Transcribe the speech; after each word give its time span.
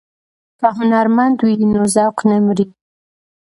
که 0.59 0.67
هنرمند 0.77 1.37
وي 1.45 1.55
نو 1.73 1.83
ذوق 1.93 2.17
نه 2.29 2.37
مري. 2.45 2.65